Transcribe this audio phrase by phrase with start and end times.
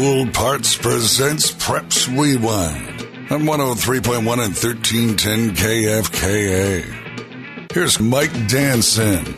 [0.00, 7.70] Gould Parts presents Preps Rewind on 103.1 and 1310 KFKA.
[7.70, 9.36] Here's Mike Danson.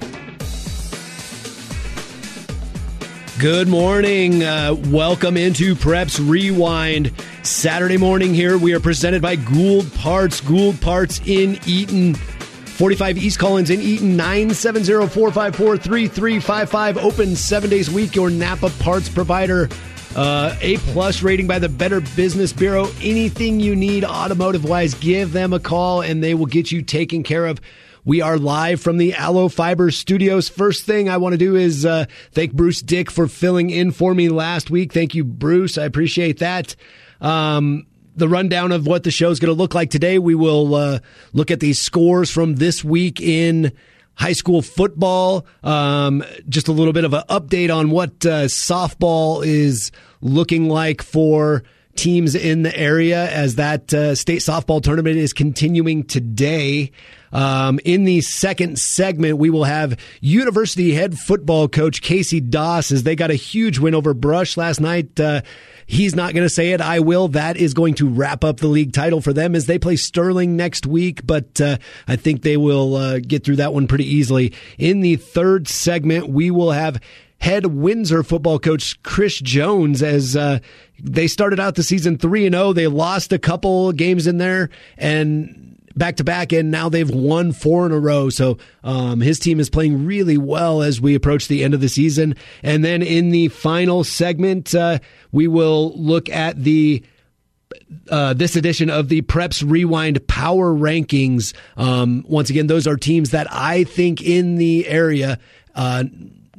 [3.40, 4.44] Good morning.
[4.44, 7.10] Uh, welcome into Preps Rewind.
[7.42, 8.56] Saturday morning here.
[8.56, 10.40] We are presented by Gould Parts.
[10.40, 12.14] Gould Parts in Eaton.
[12.14, 16.98] 45 East Collins in Eaton, 970-454-3355.
[16.98, 18.14] Open seven days a week.
[18.14, 19.68] Your Napa parts provider.
[20.14, 22.86] Uh, a plus rating by the Better Business Bureau.
[23.00, 27.22] Anything you need automotive wise, give them a call and they will get you taken
[27.22, 27.60] care of.
[28.04, 30.50] We are live from the Allo Fiber Studios.
[30.50, 34.12] First thing I want to do is uh, thank Bruce Dick for filling in for
[34.12, 34.92] me last week.
[34.92, 35.78] Thank you, Bruce.
[35.78, 36.76] I appreciate that.
[37.20, 40.18] Um, the rundown of what the show is going to look like today.
[40.18, 40.98] We will uh,
[41.32, 43.72] look at the scores from this week in
[44.14, 45.46] high school football.
[45.62, 49.90] Um, just a little bit of an update on what uh, softball is
[50.20, 51.62] looking like for
[51.94, 56.90] teams in the area as that uh, state softball tournament is continuing today.
[57.32, 63.02] Um, in the second segment, we will have University head football coach Casey Doss as
[63.02, 65.18] they got a huge win over Brush last night.
[65.18, 65.42] Uh,
[65.86, 66.80] he's not going to say it.
[66.80, 67.28] I will.
[67.28, 70.56] That is going to wrap up the league title for them as they play Sterling
[70.56, 74.52] next week, but uh, I think they will uh, get through that one pretty easily.
[74.78, 77.00] In the third segment, we will have
[77.42, 80.60] head Windsor football coach Chris Jones as uh,
[81.02, 82.72] they started out the season 3 and 0.
[82.72, 85.61] They lost a couple games in there and
[85.96, 88.30] back to back, and now they've won four in a row.
[88.30, 91.88] So um, his team is playing really well as we approach the end of the
[91.88, 92.36] season.
[92.62, 94.98] And then in the final segment, uh,
[95.30, 97.02] we will look at the
[98.10, 101.54] uh, this edition of the Preps Rewind Power Rankings.
[101.76, 105.38] Um, once again, those are teams that I think in the area.
[105.74, 106.04] Uh,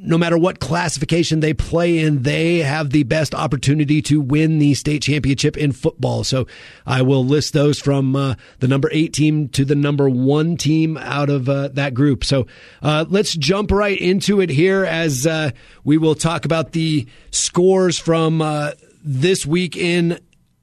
[0.04, 4.73] no matter what classification they play in, they have the best opportunity to win the
[4.73, 6.23] state championship in football.
[6.23, 6.46] So
[6.86, 10.98] I will list those from uh, the number eight team to the number one team
[10.98, 12.25] out of uh, that group.
[12.25, 12.47] So
[12.81, 15.52] uh, let's jump right into it here as uh,
[15.86, 18.72] we will talk about the scores from uh,
[19.03, 20.20] this week in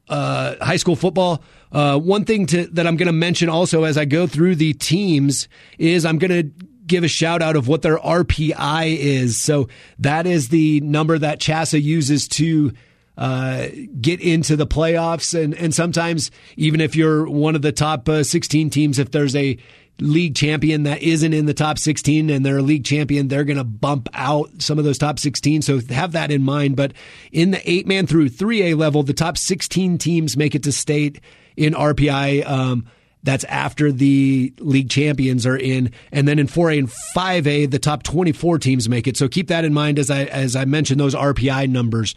[0.08, 1.42] uh, high school football.
[1.70, 5.48] one thing to, that I'm going to mention also as I go through the teams
[5.78, 9.42] is I'm going to give a shout out of what their RPI is.
[9.42, 9.68] So
[10.00, 12.72] that is the number that CHSAA uses to
[13.16, 13.68] uh,
[14.00, 15.40] get into the playoffs.
[15.40, 19.36] And, and sometimes, even if you're one of the top uh, 16 teams, if there's
[19.36, 19.56] a
[20.00, 23.58] league champion that isn't in the top 16 and they're a league champion, they're going
[23.58, 25.62] to bump out some of those top 16.
[25.62, 26.76] So have that in mind.
[26.76, 26.92] But
[27.30, 31.20] in the eight man through 3A level, the top 16 teams make it to state
[31.56, 32.48] in RPI.
[32.48, 32.86] Um,
[33.22, 35.92] that's after the league champions are in.
[36.12, 39.16] And then in 4A and 5A, the top 24 teams make it.
[39.16, 42.14] So keep that in mind as I, as I mentioned those RPI numbers.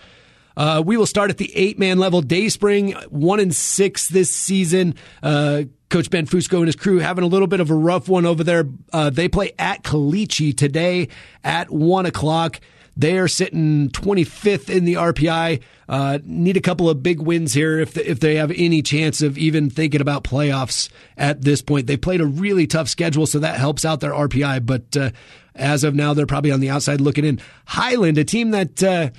[0.55, 2.21] Uh, we will start at the eight man level.
[2.21, 4.95] Dayspring, one and six this season.
[5.21, 8.25] Uh, Coach Ben Fusco and his crew having a little bit of a rough one
[8.25, 8.65] over there.
[8.91, 11.09] Uh, they play at Caliche today
[11.43, 12.59] at one o'clock.
[12.95, 15.61] They are sitting 25th in the RPI.
[15.89, 19.21] Uh, need a couple of big wins here if the, if they have any chance
[19.21, 21.87] of even thinking about playoffs at this point.
[21.87, 24.65] They played a really tough schedule, so that helps out their RPI.
[24.65, 25.09] But uh,
[25.55, 27.41] as of now, they're probably on the outside looking in.
[27.65, 28.83] Highland, a team that.
[28.83, 29.09] Uh,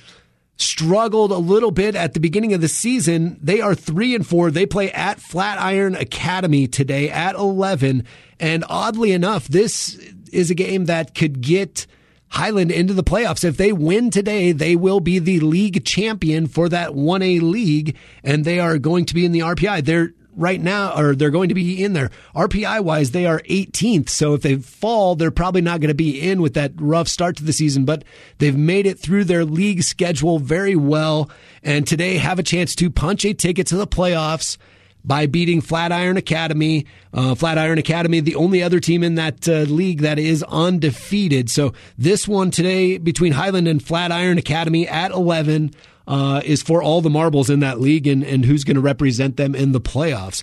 [0.57, 3.37] struggled a little bit at the beginning of the season.
[3.43, 4.53] They are three and four.
[4.53, 8.05] They play at Flatiron Academy today at 11.
[8.39, 9.97] And oddly enough, this
[10.33, 11.89] is a game that could get
[12.35, 13.45] Highland into the playoffs.
[13.45, 18.45] If they win today, they will be the league champion for that 1A league, and
[18.45, 19.85] they are going to be in the RPI.
[19.85, 22.11] They're right now, or they're going to be in there.
[22.35, 24.09] RPI wise, they are 18th.
[24.09, 27.37] So if they fall, they're probably not going to be in with that rough start
[27.37, 28.03] to the season, but
[28.39, 31.31] they've made it through their league schedule very well.
[31.63, 34.59] And today have a chance to punch a ticket to the playoffs
[35.05, 36.87] by beating Flatiron Academy.
[37.13, 41.51] Uh, Flatiron Academy, the only other team in that uh, league that is undefeated.
[41.51, 45.73] So this one today between Highland and Flatiron Academy at 11
[46.07, 49.37] uh, is for all the marbles in that league and, and who's going to represent
[49.37, 50.43] them in the playoffs.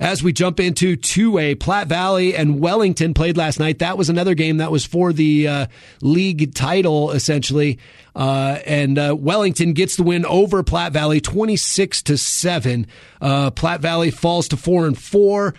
[0.00, 3.80] As we jump into 2A, Platte Valley and Wellington played last night.
[3.80, 5.66] That was another game that was for the uh,
[6.00, 7.78] league title, essentially.
[8.14, 12.86] Uh, and uh, Wellington gets the win over Platte Valley, twenty six to seven.
[13.20, 15.54] Uh, Platte Valley falls to four and four.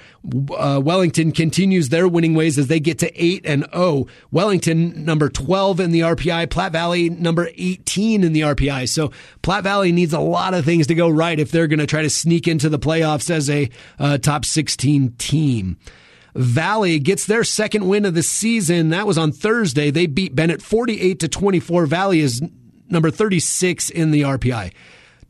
[0.55, 3.71] Uh, Wellington continues their winning ways as they get to eight and zero.
[3.73, 4.07] Oh.
[4.31, 6.49] Wellington number twelve in the RPI.
[6.49, 8.89] Platte Valley number eighteen in the RPI.
[8.89, 9.11] So
[9.41, 12.01] Platte Valley needs a lot of things to go right if they're going to try
[12.01, 15.78] to sneak into the playoffs as a uh, top sixteen team.
[16.33, 18.89] Valley gets their second win of the season.
[18.89, 19.92] That was on Thursday.
[19.92, 21.86] They beat Bennett 48 to 24.
[21.88, 22.42] Valley is
[22.88, 24.72] number 36 in the RPI.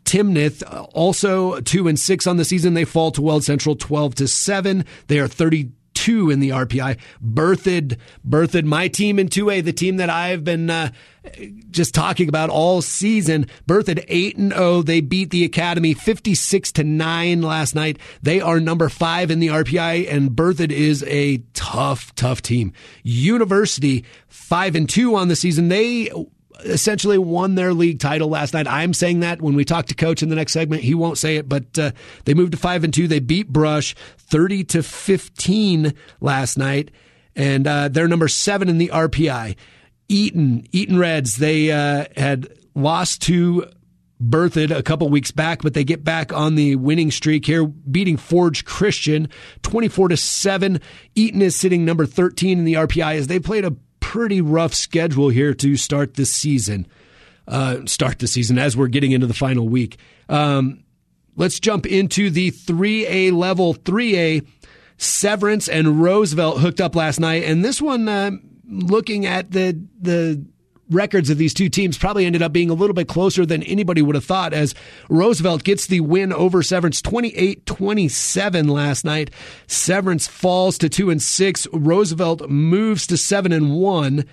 [0.03, 2.73] Timnath uh, also two and six on the season.
[2.73, 4.85] They fall to Weld Central twelve to seven.
[5.07, 6.97] They are thirty two in the RPI.
[7.23, 7.97] Berthoud,
[8.27, 10.91] Berthoud, my team in 2A, the team that I've been uh,
[11.69, 13.47] just talking about all season.
[13.67, 14.81] Berthoud 8 and 0.
[14.81, 17.99] They beat the Academy 56 to 9 last night.
[18.21, 22.73] They are number 5 in the RPI and Berthoud is a tough tough team.
[23.03, 25.67] University 5 and 2 on the season.
[25.67, 26.11] They
[26.63, 28.67] essentially won their league title last night.
[28.67, 31.37] I'm saying that when we talk to coach in the next segment, he won't say
[31.37, 31.91] it, but uh,
[32.25, 33.07] they moved to five and two.
[33.07, 36.91] They beat Brush 30 to 15 last night,
[37.35, 39.55] and uh, they're number seven in the RPI.
[40.09, 43.65] Eaton, Eaton Reds, they uh, had lost to
[44.21, 48.17] Berthoud a couple weeks back, but they get back on the winning streak here, beating
[48.17, 49.29] Forge Christian
[49.63, 50.79] 24 to 7.
[51.15, 53.75] Eaton is sitting number 13 in the RPI as they played a
[54.11, 56.85] pretty rough schedule here to start this season.
[57.47, 59.97] Uh, start the season as we're getting into the final week.
[60.27, 60.83] Um,
[61.37, 63.73] let's jump into the 3A level.
[63.73, 64.45] 3A,
[64.97, 68.31] Severance and Roosevelt hooked up last night, and this one, uh,
[68.67, 70.45] looking at the the
[70.91, 74.01] records of these two teams probably ended up being a little bit closer than anybody
[74.01, 74.75] would have thought as
[75.09, 79.31] Roosevelt gets the win over Severance 28-27 last night.
[79.67, 81.67] Severance falls to 2 and 6.
[81.73, 84.25] Roosevelt moves to 7 and 1.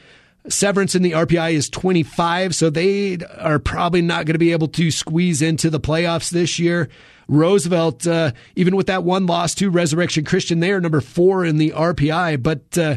[0.49, 4.69] Severance in the RPI is 25, so they are probably not going to be able
[4.69, 6.89] to squeeze into the playoffs this year.
[7.29, 11.59] Roosevelt, uh, even with that one loss to Resurrection Christian, they are number four in
[11.59, 12.97] the RPI, but uh,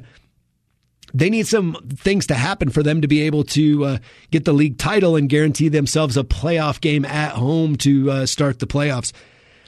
[1.13, 3.97] they need some things to happen for them to be able to uh,
[4.31, 8.59] get the league title and guarantee themselves a playoff game at home to uh, start
[8.59, 9.11] the playoffs.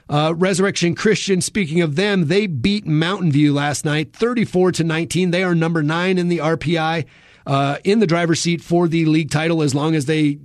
[0.10, 5.32] Uh, Resurrection Christian, speaking of them, they beat Mountain View last night, 34 to 19.
[5.32, 7.06] They are number nine in the RPI,
[7.48, 10.40] uh, in the driver's seat for the league title as long as they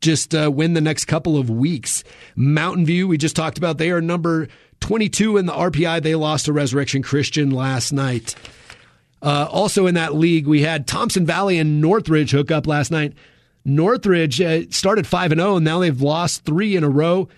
[0.00, 2.04] just uh, win the next couple of weeks.
[2.34, 4.48] Mountain View, we just talked about, they are number
[4.80, 6.02] 22 in the RPI.
[6.02, 8.34] They lost to Resurrection Christian last night.
[9.26, 13.12] Uh, also in that league, we had Thompson Valley and Northridge hook up last night.
[13.64, 17.28] Northridge uh, started 5 and 0 and now they've lost 3 in a row.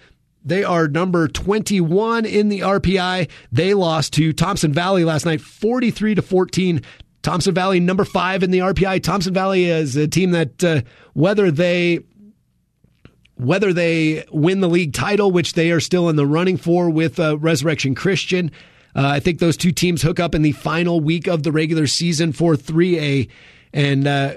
[0.45, 3.31] They are number 21 in the RPI.
[3.51, 6.83] They lost to Thompson Valley last night 43 to 14.
[7.23, 9.03] Thompson Valley number 5 in the RPI.
[9.03, 10.83] Thompson Valley is a team that uh,
[11.15, 12.01] whether they
[13.37, 17.19] whether they win the league title, which they are still in the running for with
[17.19, 18.51] uh, Resurrection Christian,
[19.07, 22.33] I think those two teams hook up in the final week of the regular season
[22.33, 23.29] for 3A,
[23.73, 24.35] and uh,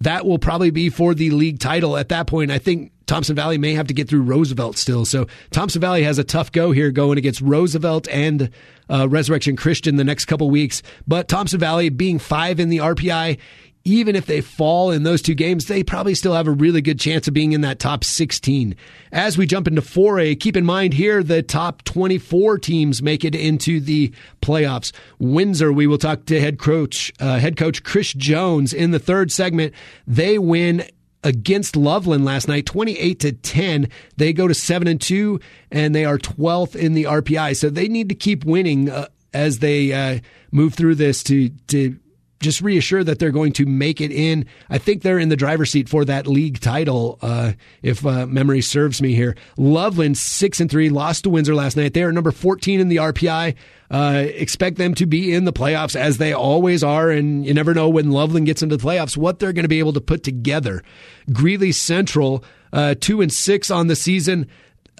[0.00, 1.96] that will probably be for the league title.
[1.96, 5.04] At that point, I think Thompson Valley may have to get through Roosevelt still.
[5.04, 8.50] So Thompson Valley has a tough go here going against Roosevelt and
[8.88, 10.82] uh, Resurrection Christian the next couple weeks.
[11.06, 13.38] But Thompson Valley being five in the RPI,
[13.84, 17.00] even if they fall in those two games, they probably still have a really good
[17.00, 18.76] chance of being in that top 16.
[19.10, 23.34] As we jump into 4A, keep in mind here the top 24 teams make it
[23.34, 24.92] into the playoffs.
[25.18, 29.32] Windsor, we will talk to head coach, uh, head coach Chris Jones in the third
[29.32, 29.74] segment.
[30.06, 30.84] They win
[31.24, 33.88] against Loveland last night, 28 to 10.
[34.16, 35.40] They go to 7 and 2
[35.70, 37.56] and they are 12th in the RPI.
[37.56, 40.20] So they need to keep winning uh, as they uh,
[40.50, 41.98] move through this to to
[42.42, 44.46] just reassure that they're going to make it in.
[44.68, 47.52] I think they're in the driver's seat for that league title, uh,
[47.82, 49.36] if uh, memory serves me here.
[49.56, 51.94] Loveland six and three lost to Windsor last night.
[51.94, 53.54] They are number fourteen in the RPI.
[53.90, 57.74] Uh, expect them to be in the playoffs as they always are, and you never
[57.74, 60.22] know when Loveland gets into the playoffs what they're going to be able to put
[60.22, 60.82] together.
[61.32, 64.48] Greeley Central uh, two and six on the season.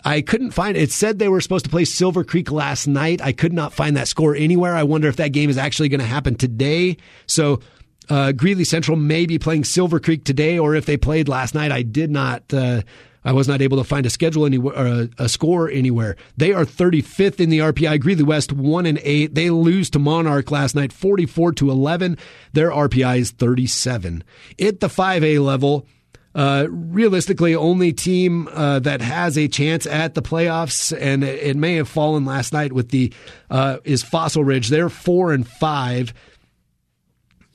[0.05, 0.83] I couldn't find it.
[0.83, 0.93] it.
[0.93, 3.21] said they were supposed to play Silver Creek last night.
[3.21, 4.75] I could not find that score anywhere.
[4.75, 6.97] I wonder if that game is actually going to happen today.
[7.27, 7.61] So
[8.09, 11.73] uh, Greeley Central may be playing Silver Creek today, or if they played last night.
[11.73, 12.53] I did not.
[12.53, 12.83] Uh,
[13.25, 16.17] I was not able to find a schedule anywhere, a, a, score anywhere.
[16.37, 18.01] They are 35th in the RPI.
[18.01, 19.35] Greeley West one and eight.
[19.35, 22.19] They lose to Monarch last night, 44 to 11.
[22.53, 24.25] Their RPI is 37.
[24.61, 25.87] At the 5A level.
[26.35, 31.57] Uh, realistically, only team uh, that has a chance at the playoffs, and it, it
[31.57, 33.13] may have fallen last night with the
[33.51, 34.69] uh, is Fossil Ridge.
[34.69, 36.15] They're four and five.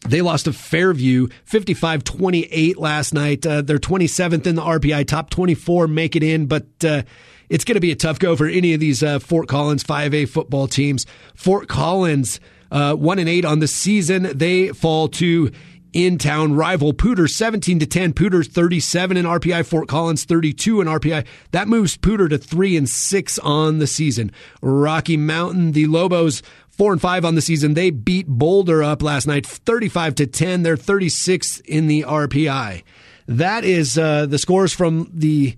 [0.08, 3.46] They lost to Fairview 55 28 last night.
[3.46, 7.02] Uh, they're 27th in the RPI, top 24 make it in, but uh,
[7.50, 10.30] it's going to be a tough go for any of these uh, Fort Collins 5A
[10.30, 11.06] football teams.
[11.34, 12.40] Fort Collins,
[12.72, 14.38] uh, 1 and 8 on the season.
[14.38, 15.52] They fall to
[15.94, 18.14] in town rival Poudre 17 to 10.
[18.14, 21.26] Poudre 37 in RPI, Fort Collins 32 in RPI.
[21.52, 24.32] That moves Poudre to 3 and 6 on the season.
[24.62, 27.74] Rocky Mountain, the Lobos 4 and 5 on the season.
[27.74, 30.64] They beat Boulder up last night 35 to 10.
[30.64, 32.84] They're 36 in the RPI.
[33.28, 35.56] That is uh, the scores from the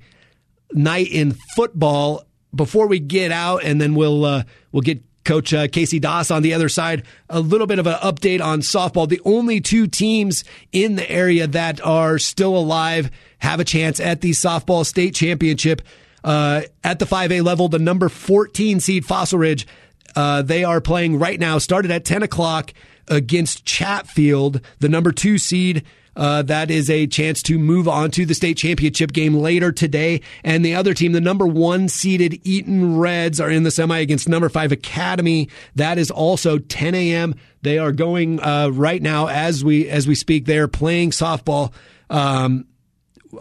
[0.73, 2.23] night in football.
[2.55, 6.41] Before we get out, and then we'll uh, we'll get Coach uh, Casey Doss on
[6.41, 7.03] the other side.
[7.29, 9.07] A little bit of an update on softball.
[9.07, 14.21] The only two teams in the area that are still alive have a chance at
[14.21, 15.81] the softball state championship.
[16.23, 19.67] Uh, at the 5A level, the number 14 seed Fossil Ridge,
[20.15, 22.73] uh, they are playing right now, started at 10 o'clock
[23.09, 25.83] against Chatfield, the number two seed.
[26.15, 30.19] Uh, that is a chance to move on to the state championship game later today.
[30.43, 34.27] And the other team, the number one seeded Eaton Reds, are in the semi against
[34.27, 35.47] number five Academy.
[35.75, 37.35] That is also 10 a.m.
[37.61, 40.45] They are going uh, right now as we as we speak.
[40.45, 41.71] They are playing softball.
[42.09, 42.65] Um,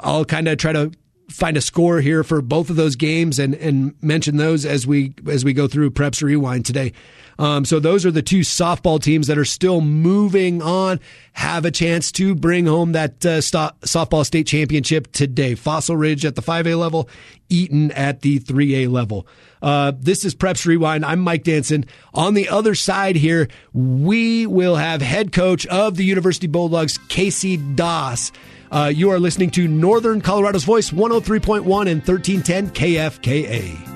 [0.01, 0.93] I'll kind of try to
[1.29, 5.15] find a score here for both of those games and and mention those as we
[5.29, 6.93] as we go through Preps Rewind today.
[7.41, 10.99] Um, so those are the two softball teams that are still moving on,
[11.35, 15.55] have a chance to bring home that uh, softball state championship today.
[15.55, 17.09] Fossil Ridge at the 5A level,
[17.49, 19.25] Eaton at the 3A level.
[19.63, 21.05] Uh, this is Preps Rewind.
[21.05, 21.85] I'm Mike Danson.
[22.13, 27.57] On the other side here, we will have head coach of the University Bulldogs, Casey
[27.57, 28.33] Doss.
[28.71, 33.89] Uh, you are listening to Northern Colorado's Voice, 103.1 and 1310 KFKA.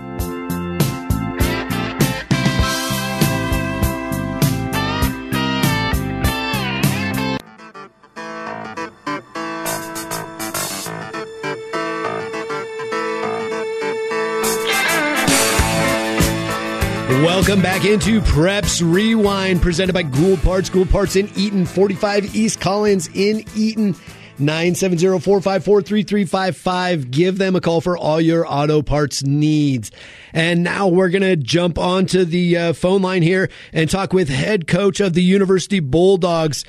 [17.23, 20.71] Welcome back into Preps Rewind, presented by Gould Parts.
[20.71, 23.95] Gould Parts in Eaton, 45 East Collins in Eaton.
[24.43, 27.11] 970-454-3355.
[27.11, 29.91] Give them a call for all your auto parts needs.
[30.33, 34.29] And now we're going to jump onto the uh, phone line here and talk with
[34.29, 36.65] head coach of the University Bulldogs.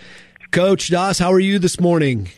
[0.52, 2.30] Coach Doss, how are you this morning?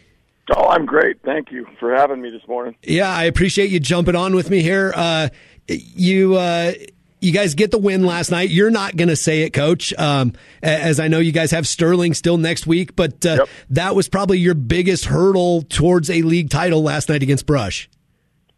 [0.56, 1.18] Oh, I'm great.
[1.24, 2.76] Thank you for having me this morning.
[2.84, 4.94] Yeah, I appreciate you jumping on with me here.
[4.96, 5.30] Uh,
[5.68, 6.74] you, uh,
[7.22, 8.50] you guys get the win last night.
[8.50, 12.14] You're not going to say it, Coach, um, as I know you guys have Sterling
[12.14, 13.50] still next week, but uh, yep.
[13.72, 17.90] that was probably your biggest hurdle towards a league title last night against Brush.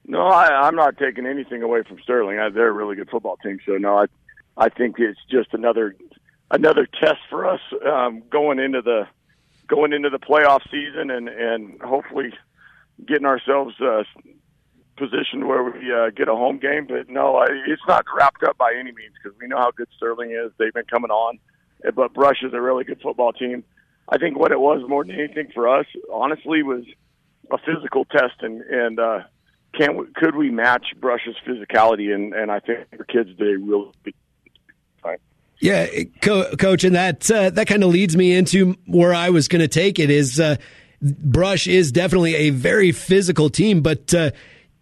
[0.06, 2.40] No, I, I'm not taking anything away from Sterling.
[2.40, 4.06] I, they're a really good football team, so no, I,
[4.56, 5.96] I think it's just another
[6.50, 9.08] another test for us um, going into the
[9.68, 12.34] going into the playoff season and and hopefully
[13.06, 14.04] getting ourselves uh,
[14.98, 16.88] position where we uh, get a home game.
[16.88, 19.88] But no, I, it's not wrapped up by any means because we know how good
[19.96, 20.52] Sterling is.
[20.58, 21.40] They've been coming on,
[21.96, 23.64] but Brush is a really good football team.
[24.10, 26.84] I think what it was more than anything for us, honestly, was
[27.52, 29.20] a physical test and and uh,
[29.74, 32.14] can we, could we match Brush's physicality?
[32.14, 33.92] And and I think our kids did really.
[35.02, 35.18] Fine.
[35.60, 35.88] Yeah,
[36.22, 39.62] co- coach, and that uh, that kind of leads me into where I was going
[39.62, 40.10] to take it.
[40.10, 40.58] Is uh,
[41.02, 44.32] Brush is definitely a very physical team, but uh,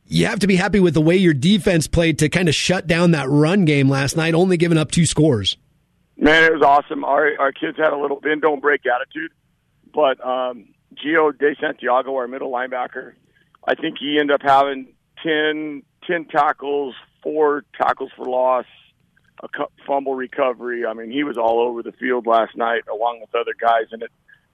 [0.07, 2.87] you have to be happy with the way your defense played to kind of shut
[2.87, 5.57] down that run game last night, only giving up two scores.
[6.17, 7.03] Man, it was awesome.
[7.03, 9.31] Our our kids had a little bend don't break attitude,
[9.93, 13.13] but um, Gio De Santiago, our middle linebacker,
[13.67, 14.93] I think he ended up having
[15.23, 18.65] 10, 10 tackles, four tackles for loss,
[19.43, 19.47] a
[19.85, 20.85] fumble recovery.
[20.85, 24.03] I mean, he was all over the field last night along with other guys, and
[24.03, 24.11] it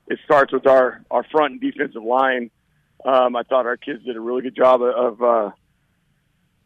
[0.08, 2.50] it starts with our our front and defensive line
[3.06, 5.52] um, I thought our kids did a really good job of uh,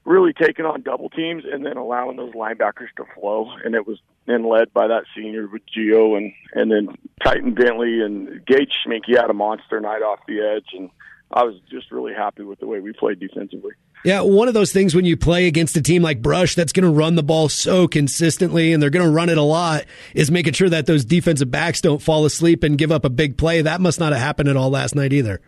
[0.05, 3.51] really taking on double teams and then allowing those linebackers to flow.
[3.63, 8.01] And it was then led by that senior with Gio and and then Titan Bentley
[8.01, 9.01] and Gage Schmink.
[9.07, 10.89] Had a monster night off the edge, and
[11.31, 13.71] I was just really happy with the way we played defensively.
[14.03, 16.83] Yeah, one of those things when you play against a team like Brush that's going
[16.83, 20.29] to run the ball so consistently and they're going to run it a lot is
[20.29, 23.63] making sure that those defensive backs don't fall asleep and give up a big play.
[23.63, 25.41] That must not have happened at all last night either.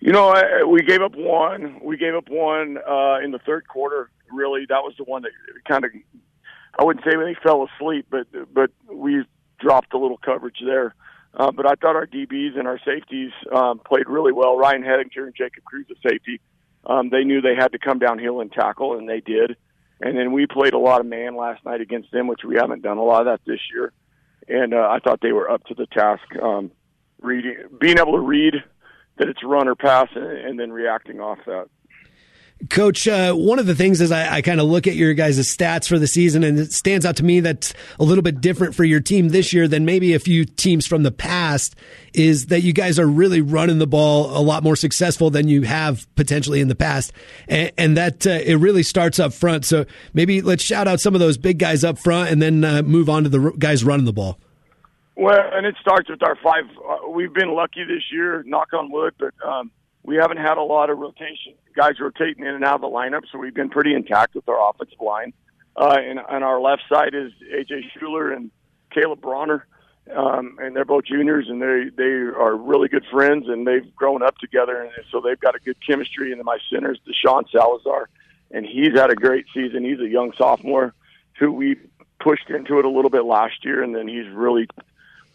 [0.00, 1.80] You know, we gave up one.
[1.82, 4.10] We gave up one uh, in the third quarter.
[4.30, 5.32] Really, that was the one that
[5.66, 5.90] kind of
[6.78, 9.24] I wouldn't say they fell asleep, but but we
[9.60, 10.94] dropped a little coverage there.
[11.36, 14.56] Uh, but I thought our DBs and our safeties um, played really well.
[14.56, 16.40] Ryan Hedinger and Jacob Cruz at safety.
[16.86, 19.56] Um, they knew they had to come downhill and tackle, and they did.
[20.00, 22.82] And then we played a lot of man last night against them, which we haven't
[22.82, 23.92] done a lot of that this year.
[24.46, 26.24] And uh, I thought they were up to the task.
[26.40, 26.70] Um,
[27.20, 28.54] reading, being able to read
[29.18, 31.68] that it's run or pass and, then reacting off that.
[32.70, 35.38] Coach, uh, one of the things is I, I kind of look at your guys'
[35.38, 38.74] stats for the season, and it stands out to me that's a little bit different
[38.74, 41.74] for your team this year than maybe a few teams from the past.
[42.14, 45.62] Is that you guys are really running the ball a lot more successful than you
[45.62, 47.12] have potentially in the past,
[47.48, 49.64] and, and that uh, it really starts up front.
[49.64, 52.82] So maybe let's shout out some of those big guys up front, and then uh,
[52.82, 54.38] move on to the guys running the ball.
[55.16, 56.64] Well, and it starts with our five.
[56.76, 59.70] Uh, we've been lucky this year, knock on wood, but um,
[60.02, 63.22] we haven't had a lot of rotation guys rotating in and out of the lineup,
[63.30, 65.32] so we've been pretty intact with our offensive line.
[65.76, 68.50] Uh, and on our left side is AJ Schuler and
[68.92, 69.66] Caleb Bronner,
[70.14, 74.22] um, and they're both juniors, and they they are really good friends, and they've grown
[74.22, 76.30] up together, and so they've got a good chemistry.
[76.30, 78.08] And then my center is Deshaun Salazar,
[78.52, 79.84] and he's had a great season.
[79.84, 80.94] He's a young sophomore
[81.38, 81.76] who we
[82.20, 84.68] pushed into it a little bit last year, and then he's really,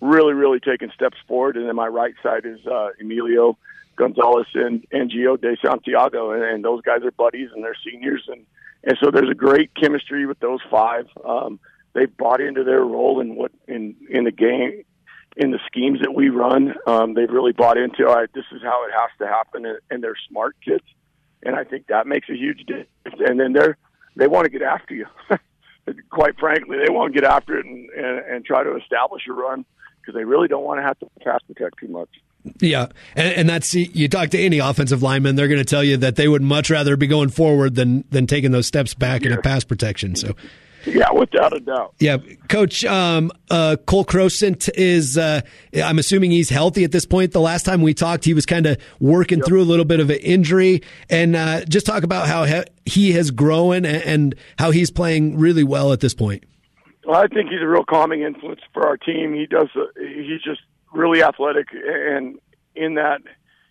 [0.02, 1.58] really, really taken steps forward.
[1.58, 3.58] And then my right side is uh, Emilio
[4.00, 8.24] Gonzalez and, and Gio De Santiago, and, and those guys are buddies and they're seniors,
[8.28, 8.46] and
[8.82, 11.06] and so there's a great chemistry with those five.
[11.26, 11.60] Um,
[11.94, 14.84] they've bought into their role in what in in the game,
[15.36, 16.76] in the schemes that we run.
[16.88, 18.08] Um, they've really bought into.
[18.08, 20.86] All right, this is how it has to happen, and, and they're smart kids,
[21.44, 22.88] and I think that makes a huge difference.
[23.28, 23.78] And then they're
[24.16, 25.08] they want to get after you.
[26.10, 29.34] Quite frankly, they want to get after it and, and, and try to establish a
[29.34, 29.66] run
[30.10, 32.10] because they really don't want to have to pass protect too much.
[32.60, 35.98] Yeah, and, and, that's you talk to any offensive lineman, they're going to tell you
[35.98, 39.34] that they would much rather be going forward than than taking those steps back yeah.
[39.34, 40.16] in a pass protection.
[40.16, 40.36] So.
[40.86, 41.94] Yeah, without a doubt.
[42.00, 45.18] Yeah, Coach um, uh, Cole Crosent is.
[45.18, 45.42] Uh,
[45.76, 47.34] I'm assuming he's healthy at this point.
[47.34, 49.46] The last time we talked, he was kind of working yep.
[49.48, 53.30] through a little bit of an injury, and uh, just talk about how he has
[53.30, 56.46] grown and, and how he's playing really well at this point.
[57.08, 59.34] I think he's a real calming influence for our team.
[59.34, 59.70] He does.
[59.76, 62.40] Uh, he's just really athletic, and
[62.76, 63.22] in that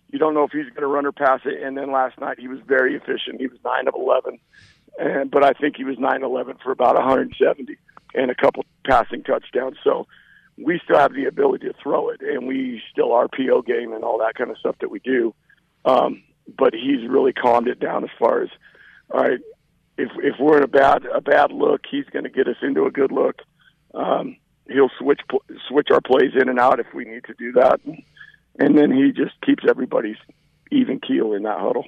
[0.07, 1.61] you don't know if he's going to run or pass it.
[1.61, 3.39] And then last night he was very efficient.
[3.39, 4.39] He was nine of eleven,
[4.97, 7.77] and but I think he was nine eleven for about 170
[8.15, 9.77] and a couple passing touchdowns.
[9.83, 10.07] So
[10.57, 14.17] we still have the ability to throw it, and we still RPO game and all
[14.19, 15.33] that kind of stuff that we do.
[15.85, 16.23] Um,
[16.57, 18.49] but he's really calmed it down as far as
[19.11, 19.39] all right.
[19.99, 22.85] If if we're in a bad a bad look, he's going to get us into
[22.85, 23.41] a good look.
[23.93, 24.37] Um,
[24.69, 25.21] he'll switch
[25.67, 27.81] switch our plays in and out if we need to do that,
[28.57, 30.21] and then he just keeps everybody's
[30.71, 31.85] even keel in that huddle.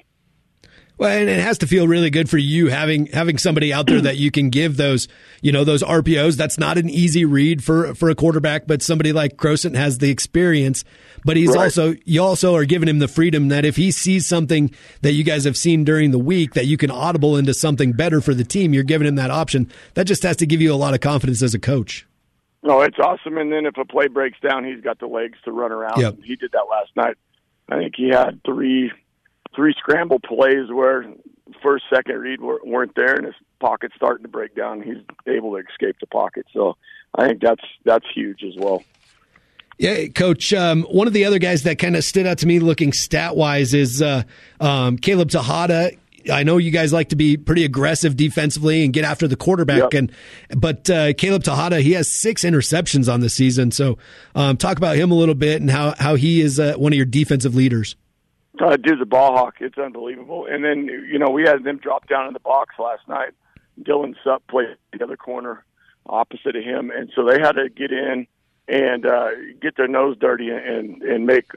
[0.98, 4.00] Well, and it has to feel really good for you having having somebody out there
[4.02, 5.08] that you can give those,
[5.40, 6.36] you know, those RPOs.
[6.36, 10.10] That's not an easy read for for a quarterback, but somebody like Crosent has the
[10.10, 10.84] experience.
[11.24, 11.64] But he's right.
[11.64, 15.24] also you also are giving him the freedom that if he sees something that you
[15.24, 18.44] guys have seen during the week that you can audible into something better for the
[18.44, 19.70] team, you're giving him that option.
[19.94, 22.06] That just has to give you a lot of confidence as a coach.
[22.62, 23.38] No, it's awesome.
[23.38, 26.00] And then if a play breaks down, he's got the legs to run around.
[26.00, 26.18] Yep.
[26.24, 27.16] He did that last night.
[27.68, 28.92] I think he had three
[29.54, 31.04] three scramble plays where
[31.62, 34.82] first, second read weren't there, and his pocket's starting to break down.
[34.82, 36.46] He's able to escape the pocket.
[36.52, 36.76] So
[37.14, 38.82] I think that's that's huge as well.
[39.78, 40.52] Yeah, Coach.
[40.52, 43.36] Um, one of the other guys that kind of stood out to me, looking stat
[43.36, 44.22] wise, is uh,
[44.60, 45.92] um, Caleb Tejada.
[46.32, 49.92] I know you guys like to be pretty aggressive defensively and get after the quarterback,
[49.92, 49.94] yep.
[49.94, 50.12] and
[50.56, 53.72] but uh, Caleb Tejada he has six interceptions on the season.
[53.72, 53.98] So
[54.36, 56.96] um, talk about him a little bit and how how he is uh, one of
[56.96, 57.96] your defensive leaders.
[58.60, 59.56] Uh, dude's a ball hawk.
[59.60, 60.46] It's unbelievable.
[60.48, 63.32] And then you know we had them drop down in the box last night.
[63.80, 65.64] Dylan Supp played the other corner
[66.06, 68.26] opposite of him, and so they had to get in
[68.68, 71.50] and uh, get their nose dirty and and make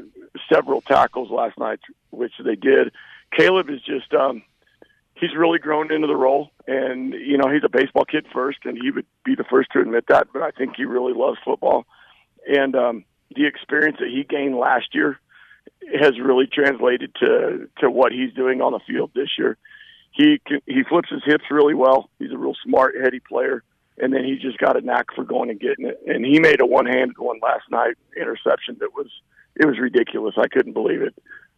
[0.52, 1.80] several tackles last night,
[2.12, 2.92] which they did.
[3.32, 4.44] Caleb is just um,
[5.16, 6.52] he's really grown into the role.
[6.68, 9.80] And, you know, he's a baseball kid first, and he would be the first to
[9.80, 11.86] admit that, but I think he really loves football.
[12.48, 13.06] And um,
[13.36, 15.20] the experience that he gained last year
[15.94, 19.58] has really translated to, to what he's doing on the field this year.
[20.12, 22.10] He he flips his hips really well.
[22.20, 23.64] He's a real smart, heady player,
[23.98, 26.02] and then he just got a knack for going and getting it.
[26.08, 29.08] And he made a one-handed one last night, interception that was
[29.58, 30.36] it was ridiculous.
[30.38, 31.16] I couldn't believe it.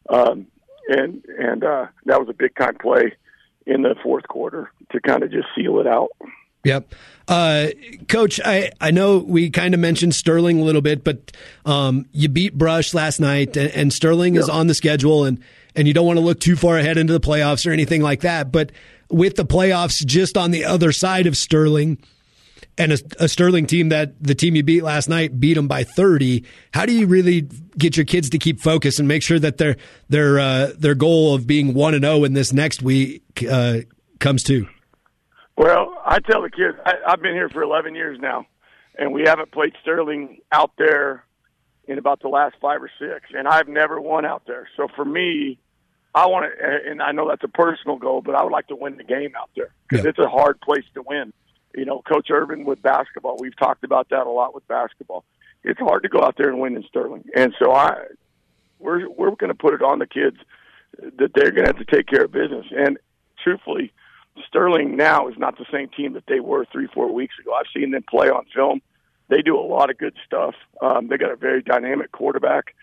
[0.10, 0.48] Um,
[0.90, 3.14] and and uh, that was a big time play
[3.68, 6.10] in the fourth quarter to kind of just seal it out.
[6.68, 6.94] Yep.
[7.28, 7.68] Uh,
[8.08, 11.32] Coach, I, I know we kind of mentioned Sterling a little bit, but
[11.66, 14.44] um, you beat Brush last night, and, and Sterling yep.
[14.44, 15.42] is on the schedule, and,
[15.76, 18.22] and you don't want to look too far ahead into the playoffs or anything like
[18.22, 18.52] that.
[18.52, 18.72] But
[19.10, 21.98] with the playoffs just on the other side of Sterling,
[22.78, 25.84] and a, a, Sterling team that the team you beat last night beat them by
[25.84, 26.44] 30.
[26.74, 29.78] How do you really get your kids to keep focused and make sure that their
[30.10, 33.80] their uh, their goal of being one and zero oh in this next week uh,
[34.20, 34.68] comes to?
[35.58, 38.46] Well, I tell the kids I, I've been here for 11 years now,
[38.98, 41.26] and we haven't played Sterling out there
[41.88, 44.70] in about the last five or six, and I've never won out there.
[44.78, 45.58] So for me,
[46.14, 48.76] I want to, and I know that's a personal goal, but I would like to
[48.76, 50.10] win the game out there because yeah.
[50.12, 51.34] it's a hard place to win
[51.78, 53.38] you know, Coach Urban with basketball.
[53.40, 55.24] We've talked about that a lot with basketball.
[55.64, 58.06] It's hard to go out there and win in Sterling, and so I,
[58.80, 60.38] we're we're going to put it on the kids
[60.98, 62.66] that they're going to have to take care of business.
[62.72, 62.98] And
[63.44, 63.94] truthfully,
[64.48, 67.54] Sterling now is not the same team that they were three four weeks ago.
[67.54, 68.82] I've seen them play on film.
[69.30, 70.56] They do a lot of good stuff.
[70.82, 72.76] Um, they got a very dynamic quarterback.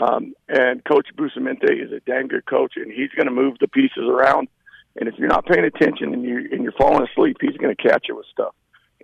[0.00, 3.68] Um, and Coach Bustamante is a dang good coach, and he's going to move the
[3.68, 4.48] pieces around.
[4.96, 7.82] And if you're not paying attention and you and you're falling asleep, he's going to
[7.82, 8.54] catch you with stuff.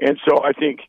[0.00, 0.80] And so I think,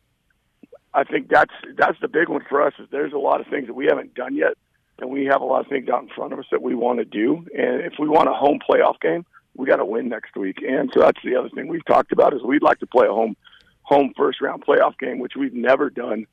[0.94, 2.74] I think that's that's the big one for us.
[2.80, 4.54] Is there's a lot of things that we haven't done yet,
[5.00, 7.00] and we have a lot of things out in front of us that we want
[7.00, 7.46] to do.
[7.58, 10.58] And if we want a home playoff game, we got to win next week.
[10.68, 13.14] And so that's the other thing we've talked about is we'd like to play a
[13.14, 13.36] home
[13.84, 16.26] home first round playoff game, which we've never done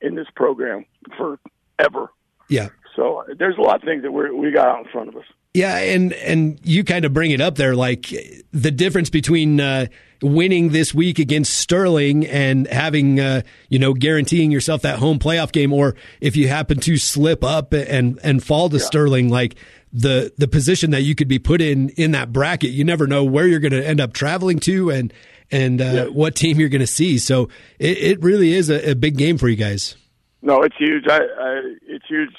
[0.00, 1.38] in this program for
[1.78, 2.10] ever.
[2.48, 2.68] Yeah.
[2.96, 5.24] So there's a lot of things that we we got out in front of us.
[5.54, 8.12] Yeah, and and you kind of bring it up there, like
[8.52, 9.86] the difference between uh,
[10.20, 15.52] winning this week against Sterling and having uh, you know guaranteeing yourself that home playoff
[15.52, 18.84] game, or if you happen to slip up and and fall to yeah.
[18.84, 19.54] Sterling, like
[19.94, 23.24] the the position that you could be put in in that bracket, you never know
[23.24, 25.12] where you're going to end up traveling to and
[25.52, 26.04] and uh, yeah.
[26.06, 27.16] what team you're going to see.
[27.18, 29.94] So it, it really is a, a, big game for you guys.
[30.42, 31.04] No, it's huge.
[31.08, 32.34] I, I, it's huge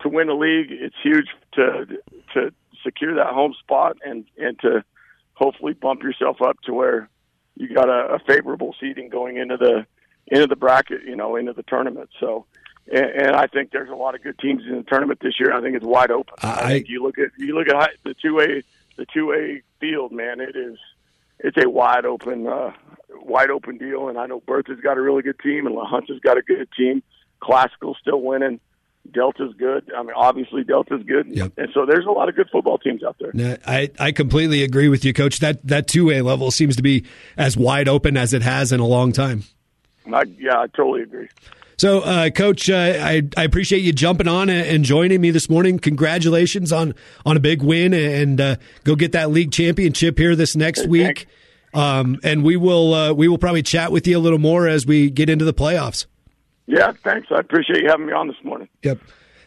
[0.00, 0.68] to win the league.
[0.70, 1.86] It's huge to
[2.34, 2.52] to
[2.84, 4.84] secure that home spot and and to
[5.34, 7.08] hopefully bump yourself up to where
[7.54, 9.86] you got a, a favorable seating going into the
[10.26, 12.10] into the bracket, you know, into the tournament.
[12.18, 12.46] So,
[12.86, 15.52] and, and I think there's a lot of good teams in the tournament this year.
[15.52, 16.34] I think it's wide open.
[16.42, 18.62] I, I think you look at you look at the two A
[18.96, 20.40] the two A field, man.
[20.40, 20.78] It is
[21.38, 22.72] it's a wide open uh,
[23.22, 24.08] wide open deal.
[24.08, 26.68] And I know Berthoud's got a really good team, and La Junta's got a good
[26.76, 27.02] team.
[27.40, 28.60] Classical's still winning.
[29.10, 29.90] Delta's good.
[29.96, 31.52] I mean, obviously Delta's good, yep.
[31.56, 33.30] and so there's a lot of good football teams out there.
[33.32, 35.38] No, I I completely agree with you, Coach.
[35.38, 38.78] That that two A level seems to be as wide open as it has in
[38.78, 39.44] a long time.
[40.12, 41.28] I, yeah, I totally agree.
[41.80, 45.78] So, uh, Coach, uh, I, I appreciate you jumping on and joining me this morning.
[45.78, 50.54] Congratulations on, on a big win, and uh, go get that league championship here this
[50.54, 51.26] next week.
[51.72, 54.84] Um, and we will uh, we will probably chat with you a little more as
[54.84, 56.04] we get into the playoffs.
[56.66, 57.28] Yeah, thanks.
[57.30, 58.68] I appreciate you having me on this morning.
[58.82, 58.98] Yep.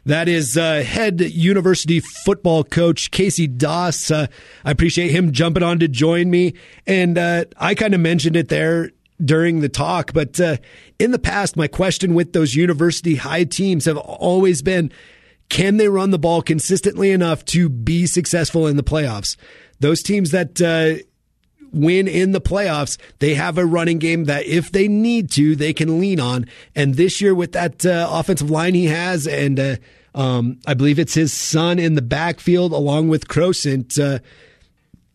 [0.07, 4.09] That is uh, head university football coach Casey Doss.
[4.09, 4.25] Uh,
[4.65, 6.55] I appreciate him jumping on to join me.
[6.87, 8.89] And uh, I kind of mentioned it there
[9.23, 10.13] during the talk.
[10.13, 10.57] But uh,
[10.99, 14.91] in the past, my question with those university high teams have always been
[15.49, 19.35] can they run the ball consistently enough to be successful in the playoffs?
[19.79, 21.03] Those teams that uh,
[21.71, 25.73] win in the playoffs, they have a running game that if they need to, they
[25.73, 26.47] can lean on.
[26.75, 29.75] And this year, with that uh, offensive line he has, and uh,
[30.15, 34.21] um, I believe it's his son in the backfield along with Crosent.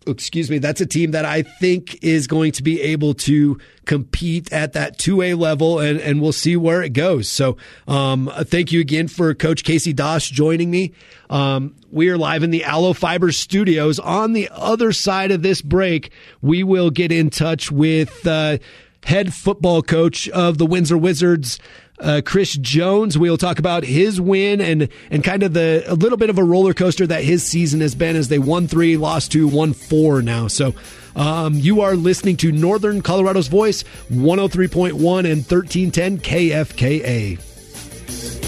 [0.09, 3.59] Uh, excuse me, that's a team that I think is going to be able to
[3.85, 7.29] compete at that 2A level, and, and we'll see where it goes.
[7.29, 10.93] So, um, thank you again for Coach Casey Doss joining me.
[11.31, 13.99] Um, we are live in the Allo Fiber studios.
[13.99, 18.59] On the other side of this break, we will get in touch with uh,
[19.05, 21.59] head football coach of the Windsor Wizards
[22.01, 23.19] uh, Chris Jones.
[23.19, 26.45] We'll talk about his win and and kind of the a little bit of a
[26.45, 30.23] roller coaster that his season has been as they won three, lost two, won four
[30.23, 30.49] now.
[30.49, 30.75] So.
[31.17, 38.48] Um, you are listening to Northern Colorado's Voice, 103.1 and 1310 KFKA.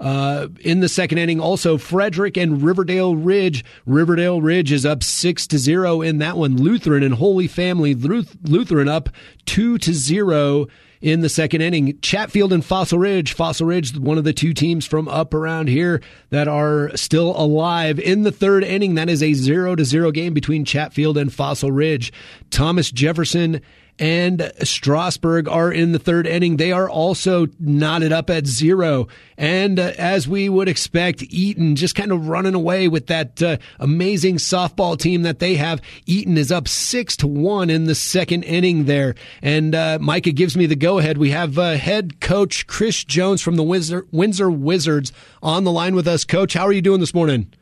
[0.00, 3.62] Uh, in the second inning, also Frederick and Riverdale Ridge.
[3.84, 6.56] Riverdale Ridge is up six to zero in that one.
[6.56, 9.10] Lutheran and Holy Family Lutheran up
[9.44, 10.66] two to zero
[11.00, 11.98] in the second inning.
[12.00, 13.32] Chatfield and Fossil Ridge.
[13.32, 17.98] Fossil Ridge, one of the two teams from up around here that are still alive.
[17.98, 21.70] In the third inning, that is a zero to zero game between Chatfield and Fossil
[21.70, 22.12] Ridge.
[22.50, 23.60] Thomas Jefferson
[23.98, 26.56] and Strasburg are in the third inning.
[26.56, 29.08] They are also knotted up at zero.
[29.36, 33.56] And uh, as we would expect, Eaton just kind of running away with that uh,
[33.78, 35.80] amazing softball team that they have.
[36.06, 39.14] Eaton is up six to one in the second inning there.
[39.42, 41.18] And uh, Micah gives me the go ahead.
[41.18, 45.94] We have uh, head coach Chris Jones from the Windsor, Windsor Wizards on the line
[45.94, 46.24] with us.
[46.24, 47.52] Coach, how are you doing this morning?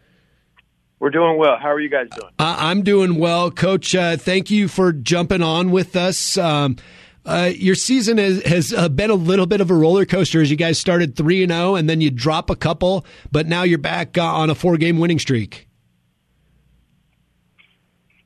[0.98, 1.59] We're doing well.
[1.61, 2.32] How are you guys doing?
[2.38, 3.94] Uh, I'm doing well, Coach.
[3.94, 6.38] Uh, thank you for jumping on with us.
[6.38, 6.76] Um,
[7.26, 10.50] uh, your season has, has uh, been a little bit of a roller coaster as
[10.50, 13.78] you guys started 3 and 0 and then you drop a couple, but now you're
[13.78, 15.68] back uh, on a four game winning streak.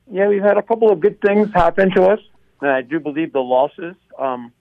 [0.09, 2.19] Yeah, we've had a couple of good things happen to us.
[2.61, 4.53] And I do believe the losses um,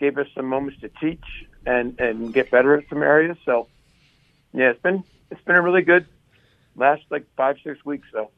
[0.00, 1.24] gave us some moments to teach
[1.64, 3.36] and, and get better at some areas.
[3.44, 3.68] So,
[4.52, 6.06] yeah, it's been it's been a really good
[6.76, 8.06] last like five six weeks.
[8.12, 8.30] So,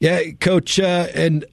[0.00, 1.44] yeah, Coach, uh, and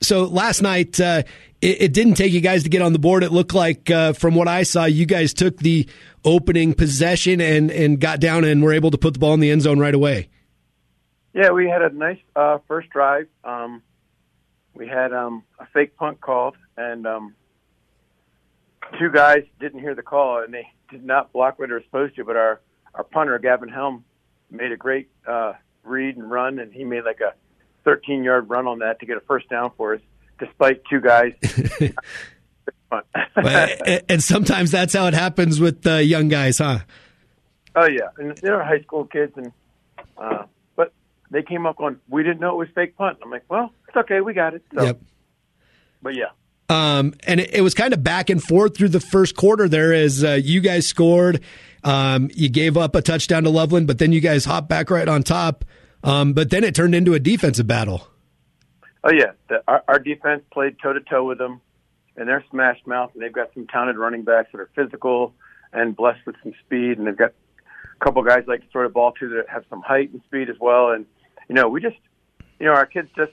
[0.00, 1.22] so last night uh,
[1.60, 3.22] it, it, didn't take you guys to get on the board.
[3.24, 5.88] It looked like, uh, from what I saw, you guys took the
[6.24, 9.50] opening possession and and got down and were able to put the ball in the
[9.50, 10.28] end zone right away.
[11.32, 13.28] Yeah, we had a nice uh, first drive.
[13.44, 13.82] Um,
[14.74, 17.34] we had um, a fake punt called, and um,
[18.98, 22.16] two guys didn't hear the call, and they did not block what they were supposed
[22.16, 22.24] to.
[22.24, 22.60] But our
[22.94, 24.04] our punter Gavin Helm
[24.50, 27.34] made a great uh, read and run, and he made like a
[27.84, 30.00] 13 yard run on that to get a first down for us,
[30.38, 31.32] despite two guys.
[34.08, 36.80] and sometimes that's how it happens with uh, young guys, huh?
[37.74, 39.52] Oh yeah, and they're high school kids, and
[40.16, 40.44] uh,
[40.76, 40.92] but
[41.30, 43.18] they came up on we didn't know it was fake punt.
[43.22, 44.62] I'm like, well, it's okay, we got it.
[44.74, 45.00] So, yep.
[46.02, 46.30] But yeah.
[46.68, 49.92] Um, and it, it, was kind of back and forth through the first quarter there
[49.92, 51.40] as uh, you guys scored.
[51.86, 55.06] Um, you gave up a touchdown to Loveland, but then you guys hopped back right
[55.06, 55.64] on top.
[56.02, 58.08] Um, but then it turned into a defensive battle.
[59.04, 61.60] Oh yeah, the, our, our defense played toe to toe with them,
[62.16, 65.32] and they're smash mouth, and they've got some talented running backs that are physical
[65.72, 67.32] and blessed with some speed, and they've got
[68.00, 70.50] a couple guys like to throw the ball to that have some height and speed
[70.50, 70.90] as well.
[70.90, 71.06] And
[71.48, 71.98] you know, we just,
[72.58, 73.32] you know, our kids just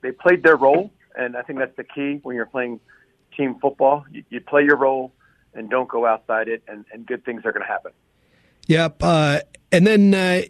[0.00, 2.80] they played their role, and I think that's the key when you're playing
[3.36, 4.04] team football.
[4.10, 5.12] You, you play your role
[5.54, 7.92] and don't go outside it, and, and good things are going to happen.
[8.66, 8.96] Yep.
[9.02, 9.40] Uh,
[9.72, 10.42] and then uh,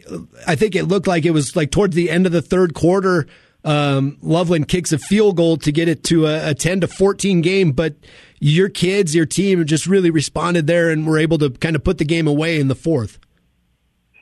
[0.47, 3.27] I think it looked like it was like towards the end of the third quarter.
[3.63, 7.41] Um, Loveland kicks a field goal to get it to a, a 10 to 14
[7.41, 7.95] game, but
[8.39, 11.97] your kids, your team just really responded there and were able to kind of put
[11.97, 13.17] the game away in the fourth.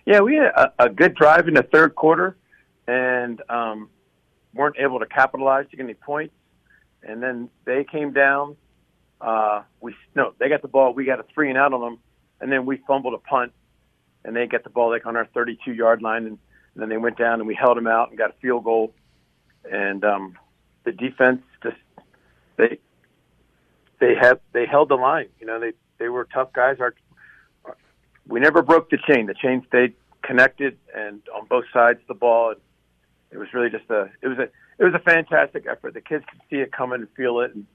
[0.05, 2.37] Yeah, we had a, a good drive in the third quarter
[2.87, 3.89] and um,
[4.53, 6.33] weren't able to capitalize to get any points.
[7.01, 8.55] And then they came down.
[9.23, 10.93] Uh, we no, they got the ball.
[10.93, 11.99] We got a three and out on them,
[12.41, 13.53] and then we fumbled a punt
[14.25, 16.37] and they get the ball like on our 32 yard line, and,
[16.73, 18.93] and then they went down and we held them out and got a field goal,
[19.69, 20.37] and um,
[20.83, 21.77] the defense just
[22.57, 22.79] they
[23.99, 25.29] they have they held the line.
[25.39, 26.77] You know, they they were tough guys.
[26.79, 26.93] Our
[28.27, 29.25] we never broke the chain.
[29.25, 32.51] The chain stayed connected and on both sides of the ball.
[32.51, 32.59] And
[33.31, 35.93] it was really just a it was a it was a fantastic effort.
[35.93, 37.65] The kids could see it coming and feel it, and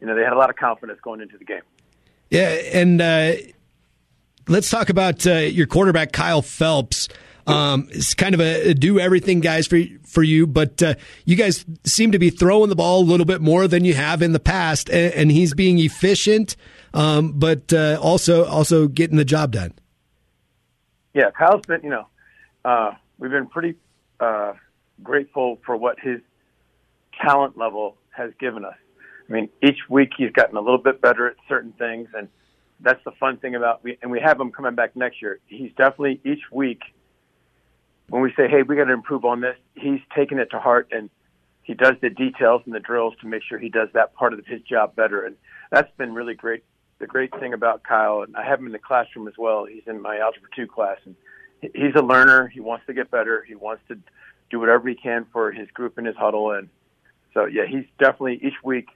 [0.00, 1.62] you know they had a lot of confidence going into the game.
[2.30, 3.32] Yeah, and uh,
[4.48, 7.08] let's talk about uh, your quarterback, Kyle Phelps.
[7.46, 11.64] Um, it's kind of a, do everything guys for for you, but uh, you guys
[11.84, 14.40] seem to be throwing the ball a little bit more than you have in the
[14.40, 16.56] past, and, and he's being efficient,
[16.92, 19.72] um, but uh, also also getting the job done.
[21.14, 22.08] Yeah, Kyle's been you know
[22.64, 23.76] uh, we've been pretty
[24.18, 24.54] uh,
[25.02, 26.20] grateful for what his
[27.20, 28.74] talent level has given us.
[29.28, 32.28] I mean, each week he's gotten a little bit better at certain things, and
[32.80, 35.40] that's the fun thing about and we have him coming back next year.
[35.46, 36.82] He's definitely each week
[38.08, 40.88] when we say, "Hey, we got to improve on this," he's taking it to heart
[40.92, 41.10] and
[41.66, 44.46] he does the details and the drills to make sure he does that part of
[44.46, 45.24] his job better.
[45.24, 45.36] And
[45.72, 46.62] that's been really great.
[47.00, 49.64] The great thing about Kyle, and I have him in the classroom as well.
[49.64, 51.16] He's in my algebra two class, and
[51.60, 52.46] he's a learner.
[52.46, 53.42] He wants to get better.
[53.42, 53.98] He wants to
[54.48, 56.52] do whatever he can for his group in his huddle.
[56.52, 56.68] And
[57.34, 58.88] so, yeah, he's definitely each week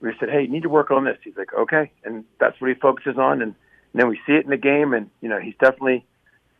[0.00, 2.68] we said, "Hey, you need to work on this." He's like, "Okay," and that's what
[2.68, 3.54] he focuses on, and,
[3.92, 6.04] and then we see it in the game, and you know, he's definitely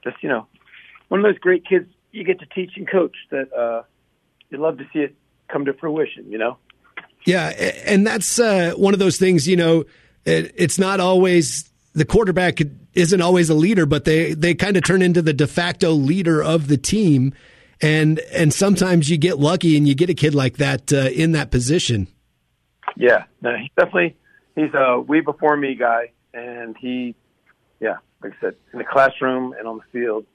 [0.05, 0.47] just you know
[1.09, 3.83] one of those great kids you get to teach and coach that uh,
[4.51, 5.15] you love to see it
[5.49, 6.31] come to fruition.
[6.31, 6.57] You know.
[7.27, 7.49] Yeah,
[7.87, 9.47] and that's uh, one of those things.
[9.47, 9.85] You know,
[10.25, 12.61] it, it's not always the quarterback
[12.95, 16.43] isn't always a leader, but they they kind of turn into the de facto leader
[16.43, 17.35] of the team,
[17.81, 21.33] and and sometimes you get lucky and you get a kid like that uh, in
[21.33, 22.09] that position.
[22.97, 24.17] Yeah, no, he's definitely
[24.55, 27.15] he's a we before me guy, and he,
[27.81, 30.27] yeah, like I said, in the classroom and on the field,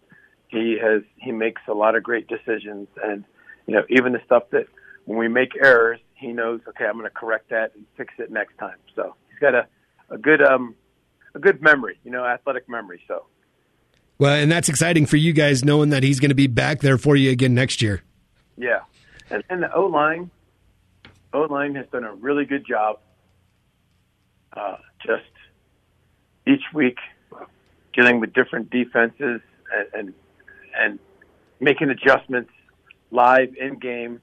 [0.48, 3.24] he has he makes a lot of great decisions, and
[3.68, 4.68] you know even the stuff that
[5.06, 8.32] when we make errors, he knows okay, I'm going to correct that and fix it
[8.32, 8.78] next time.
[8.96, 9.68] So he's got a
[10.10, 10.76] a good um
[11.34, 13.02] a good memory, you know, athletic memory.
[13.08, 13.26] So.
[14.18, 16.98] Well, and that's exciting for you guys knowing that he's going to be back there
[16.98, 18.02] for you again next year.
[18.58, 18.80] Yeah,
[19.30, 20.32] and, and the O line
[21.36, 23.00] O line has done a really good job.
[24.54, 25.24] Uh, just
[26.48, 26.98] each week
[27.94, 29.42] dealing with different defenses
[29.74, 30.14] and, and
[30.78, 31.00] and
[31.60, 32.52] making adjustments
[33.12, 34.22] live in game,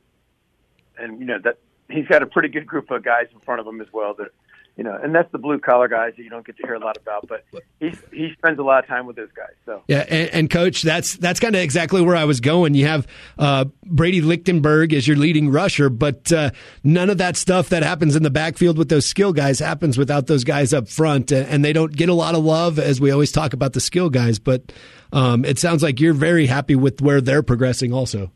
[0.98, 1.58] and you know that
[1.90, 4.28] he's got a pretty good group of guys in front of him as well that
[4.76, 6.78] you know, and that's the blue collar guys that you don't get to hear a
[6.78, 7.28] lot about.
[7.28, 7.44] But
[7.78, 9.52] he he spends a lot of time with those guys.
[9.66, 12.74] So yeah, and, and coach, that's that's kind of exactly where I was going.
[12.74, 13.06] You have
[13.38, 16.50] uh, Brady Lichtenberg as your leading rusher, but uh,
[16.82, 20.26] none of that stuff that happens in the backfield with those skill guys happens without
[20.26, 23.30] those guys up front, and they don't get a lot of love as we always
[23.30, 24.38] talk about the skill guys.
[24.38, 24.72] But
[25.12, 28.32] um, it sounds like you're very happy with where they're progressing, also.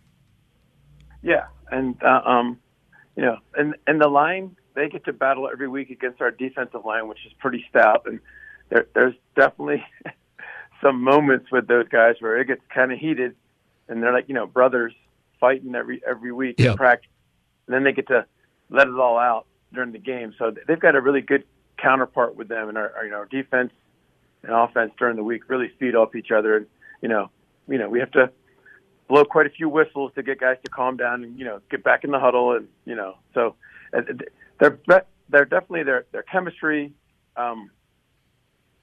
[1.22, 2.60] Yeah, and uh, um,
[3.16, 6.84] you know, and and the line they get to battle every week against our defensive
[6.84, 8.02] line, which is pretty stout.
[8.06, 8.20] And
[8.68, 9.84] there, there's definitely
[10.82, 13.34] some moments with those guys where it gets kind of heated,
[13.88, 14.92] and they're like you know brothers
[15.40, 16.72] fighting every every week yep.
[16.72, 17.10] in practice,
[17.66, 18.26] and then they get to
[18.70, 20.34] let it all out during the game.
[20.38, 21.44] So they've got a really good
[21.78, 23.72] counterpart with them, and our, our you know our defense
[24.42, 26.58] and offense during the week really feed off each other.
[26.58, 26.66] And
[27.00, 27.30] you know,
[27.66, 28.30] you know we have to
[29.08, 31.82] blow quite a few whistles to get guys to calm down and you know get
[31.82, 33.54] back in the huddle and you know so
[34.58, 34.78] they're
[35.28, 36.92] they're definitely their their chemistry
[37.36, 37.70] um,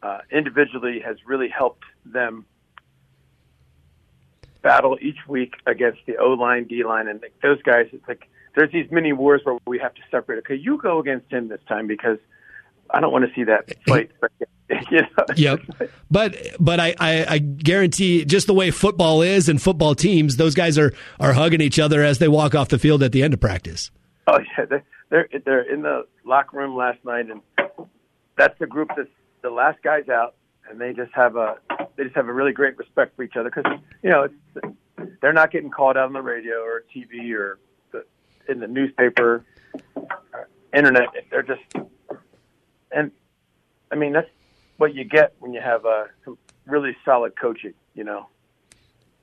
[0.01, 2.45] uh, individually has really helped them
[4.62, 7.88] battle each week against the O line, D line, and like, those guys.
[7.91, 10.39] It's like there's these mini wars where we have to separate.
[10.39, 12.17] Okay, you go against him this time because
[12.89, 14.12] I don't want to see that fight.
[14.91, 15.25] you know?
[15.36, 15.59] Yep.
[16.09, 20.55] But but I, I, I guarantee just the way football is and football teams, those
[20.55, 23.33] guys are are hugging each other as they walk off the field at the end
[23.33, 23.91] of practice.
[24.27, 24.79] Oh yeah,
[25.13, 27.41] they're they're, in the locker room last night, and
[28.36, 29.08] that's the group that's
[29.43, 30.34] the last guys out,
[30.67, 31.58] and they just have a
[31.95, 34.76] they just have a really great respect for each other because you know it's,
[35.21, 37.60] they're not getting called out on the radio or TV or
[37.91, 38.04] the,
[38.49, 39.45] in the newspaper,
[40.76, 41.10] internet.
[41.30, 41.62] They're just
[42.91, 43.12] and
[43.91, 44.30] I mean that's
[44.78, 47.76] what you get when you have uh, some really solid coaching.
[47.93, 48.30] You know.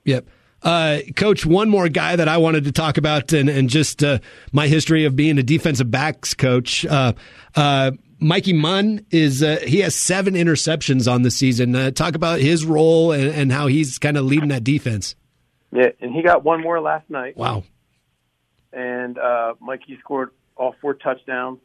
[0.05, 0.29] Yep.
[0.63, 4.19] Uh, Coach, one more guy that I wanted to talk about, and, and just uh,
[4.53, 6.85] my history of being a defensive backs coach.
[6.85, 7.13] Uh,
[7.57, 7.93] uh
[8.23, 11.75] Mikey Munn is uh, he has seven interceptions on the season.
[11.75, 15.15] Uh, talk about his role and, and how he's kind of leading that defense.
[15.73, 17.39] Yeah, and he got one more last night.
[17.39, 17.65] Wow.
[18.75, 19.19] And
[19.59, 21.61] Mikey scored all four touchdowns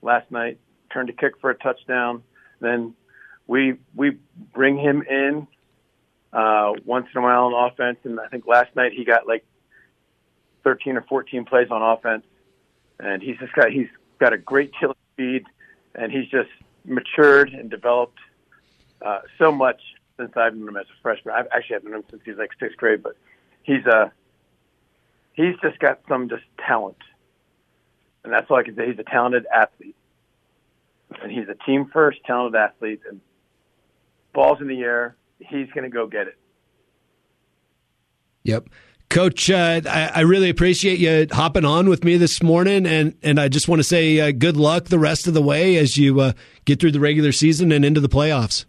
[0.00, 0.60] last night.
[0.92, 2.22] Turned to kick for a touchdown.
[2.60, 2.94] Then
[3.48, 4.16] we we
[4.54, 5.48] bring him in
[6.32, 7.98] uh, once in a while on offense.
[8.04, 9.44] And I think last night he got like
[10.64, 12.24] 13 or 14 plays on offense.
[13.00, 13.88] And he's just got, he's
[14.18, 15.44] got a great killing speed
[15.94, 16.50] and he's just
[16.84, 18.18] matured and developed
[19.02, 19.80] uh, so much
[20.18, 21.34] since I've known him as a freshman.
[21.34, 23.16] I've actually had known him since he's like sixth grade, but
[23.62, 24.10] he's uh
[25.34, 26.98] he's just got some just talent,
[28.24, 28.86] and that's all I can say.
[28.88, 29.96] He's a talented athlete,
[31.22, 33.20] and he's a team first talented athlete, and
[34.32, 36.38] balls in the air, he's going to go get it.
[38.44, 38.68] Yep.
[39.10, 43.40] Coach, uh, I, I, really appreciate you hopping on with me this morning, and, and
[43.40, 46.20] I just want to say uh, good luck the rest of the way as you
[46.20, 46.32] uh,
[46.66, 48.66] get through the regular season and into the playoffs.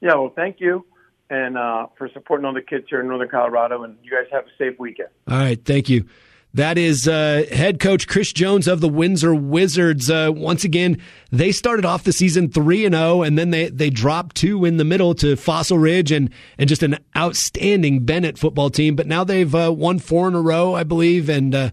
[0.00, 0.84] Yeah, well, thank you,
[1.30, 4.46] and uh, for supporting all the kids here in Northern Colorado, and you guys have
[4.46, 5.10] a safe weekend.
[5.30, 6.08] All right, thank you.
[6.54, 10.08] That is uh, head coach Chris Jones of the Windsor Wizards.
[10.08, 10.98] Uh, once again,
[11.32, 14.64] they started off the season three and zero, oh, and then they they dropped two
[14.64, 18.94] in the middle to Fossil Ridge and and just an outstanding Bennett football team.
[18.94, 21.70] But now they've uh, won four in a row, I believe, and uh,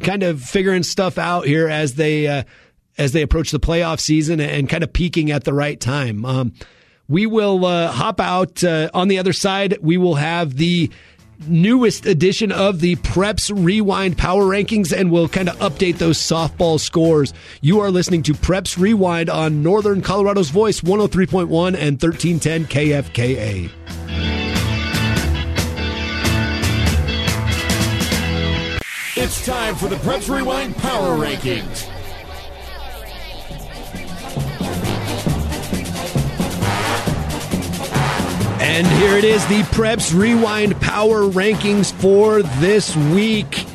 [0.00, 2.44] kind of figuring stuff out here as they uh,
[2.96, 6.24] as they approach the playoff season and kind of peaking at the right time.
[6.24, 6.54] Um,
[7.08, 9.76] we will uh, hop out on the other side.
[9.82, 10.90] We will have the
[11.46, 16.80] newest edition of the Preps Rewind Power Rankings, and we'll kind of update those softball
[16.80, 17.32] scores.
[17.60, 23.70] You are listening to Preps Rewind on Northern Colorado's Voice 103.1 and 1310 KFKA.
[29.16, 31.93] It's time for the Preps Rewind Power Rankings.
[38.66, 43.66] And here it is the Preps Rewind Power Rankings for this week.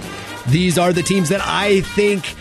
[0.48, 2.34] These are the teams that I think,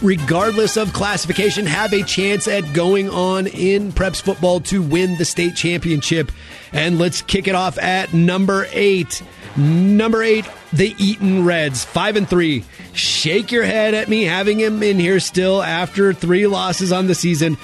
[0.00, 5.24] regardless of classification, have a chance at going on in Preps football to win the
[5.24, 6.30] state championship.
[6.72, 9.20] And let's kick it off at number eight.
[9.56, 12.64] Number eight, the Eaton Reds, five and three.
[12.92, 17.14] Shake your head at me having him in here still after three losses on the
[17.16, 17.58] season.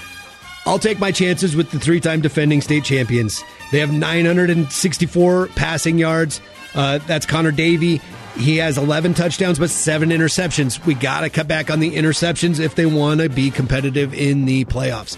[0.65, 3.43] I'll take my chances with the three time defending state champions.
[3.73, 6.41] They have 964 passing yards.
[6.75, 8.01] Uh, that's Connor Davey.
[8.37, 10.85] He has 11 touchdowns, but seven interceptions.
[10.87, 14.47] We got to cut back on the interceptions if they want to be competitive in
[14.47, 15.17] the playoffs.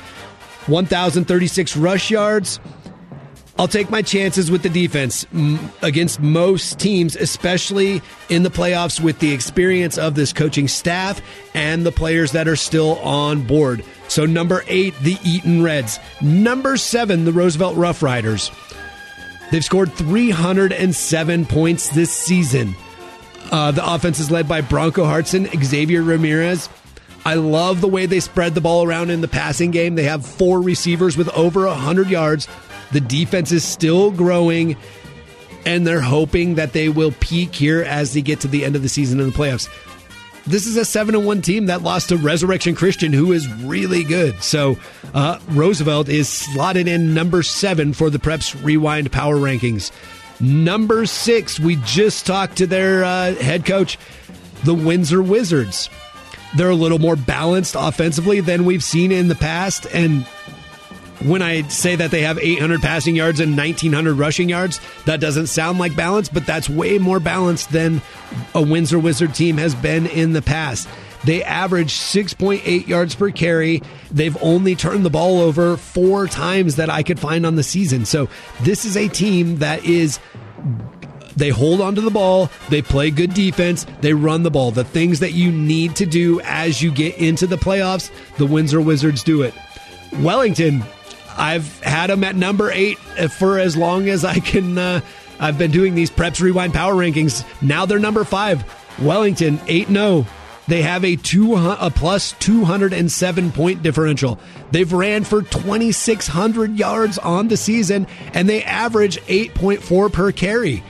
[0.66, 2.58] 1,036 rush yards.
[3.56, 5.24] I'll take my chances with the defense
[5.80, 11.22] against most teams, especially in the playoffs with the experience of this coaching staff
[11.54, 13.84] and the players that are still on board.
[14.08, 16.00] So, number eight, the Eaton Reds.
[16.20, 18.50] Number seven, the Roosevelt Rough Riders.
[19.52, 22.74] They've scored 307 points this season.
[23.52, 26.68] Uh, the offense is led by Bronco Hartson, Xavier Ramirez.
[27.26, 29.94] I love the way they spread the ball around in the passing game.
[29.94, 32.48] They have four receivers with over 100 yards.
[32.92, 34.76] The defense is still growing,
[35.66, 38.82] and they're hoping that they will peak here as they get to the end of
[38.82, 39.68] the season in the playoffs.
[40.46, 44.42] This is a 7 1 team that lost to Resurrection Christian, who is really good.
[44.42, 44.76] So,
[45.14, 49.90] uh, Roosevelt is slotted in number seven for the Preps Rewind Power Rankings.
[50.40, 53.98] Number six, we just talked to their uh, head coach,
[54.64, 55.88] the Windsor Wizards.
[56.56, 59.86] They're a little more balanced offensively than we've seen in the past.
[59.94, 60.26] And
[61.20, 65.46] when I say that they have 800 passing yards and 1900 rushing yards, that doesn't
[65.46, 68.02] sound like balance, but that's way more balanced than
[68.54, 70.88] a Windsor Wizard team has been in the past.
[71.24, 73.82] They average 6.8 yards per carry.
[74.10, 78.04] They've only turned the ball over four times that I could find on the season.
[78.04, 78.28] So
[78.60, 80.18] this is a team that is
[81.36, 84.70] they hold onto the ball, they play good defense, they run the ball.
[84.70, 88.80] The things that you need to do as you get into the playoffs, the Windsor
[88.80, 89.54] Wizards do it.
[90.20, 90.84] Wellington,
[91.36, 92.98] I've had them at number eight
[93.38, 94.78] for as long as I can.
[94.78, 95.00] Uh,
[95.38, 97.44] I've been doing these Preps Rewind Power Rankings.
[97.60, 98.64] Now they're number five.
[99.00, 100.26] Wellington, 8 0.
[100.66, 104.38] They have a, two, a plus 207 point differential.
[104.70, 110.82] They've ran for 2,600 yards on the season, and they average 8.4 per carry.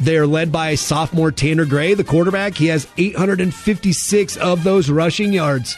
[0.00, 2.56] They're led by sophomore Tanner Gray, the quarterback.
[2.56, 5.76] He has 856 of those rushing yards.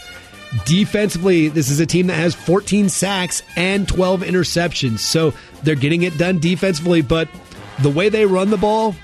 [0.65, 5.01] Defensively, this is a team that has 14 sacks and 12 interceptions.
[5.01, 7.29] So they're getting it done defensively, but
[7.81, 8.95] the way they run the ball,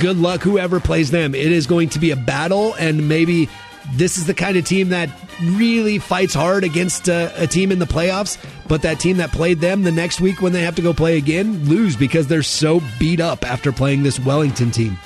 [0.00, 1.34] good luck whoever plays them.
[1.34, 3.48] It is going to be a battle, and maybe
[3.94, 5.10] this is the kind of team that
[5.42, 8.38] really fights hard against a, a, team in the playoffs,
[8.68, 11.16] but that team that played them the next week when they have to go play
[11.16, 14.96] again lose because they're so beat up after playing this Wellington team.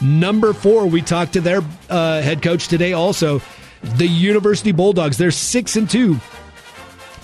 [0.00, 3.40] Number four, we talked to their uh, head coach today also.
[3.82, 6.20] The University Bulldogs, they're six and two.